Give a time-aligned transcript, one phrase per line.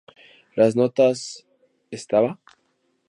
[0.55, 1.45] Las notas
[1.91, 2.39] estaba???